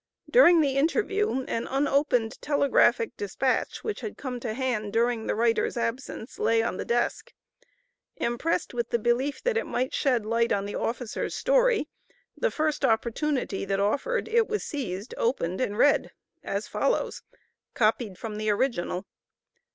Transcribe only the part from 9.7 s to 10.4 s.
shed